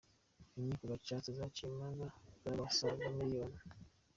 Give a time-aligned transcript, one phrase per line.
[0.57, 2.05] Inkiko Gacaca zaciye imanza
[2.43, 3.57] z’abasaga miliyoni.